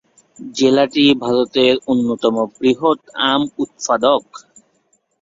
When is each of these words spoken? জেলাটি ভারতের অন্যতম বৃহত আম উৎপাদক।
জেলাটি 0.39 1.03
ভারতের 1.23 1.73
অন্যতম 1.87 2.35
বৃহত 2.53 2.99
আম 3.29 3.41
উৎপাদক। 3.57 4.23